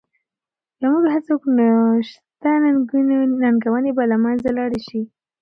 [0.77, 1.69] که موږ هڅه وکړو نو
[2.09, 5.01] شته ننګونې به له منځه لاړې شي.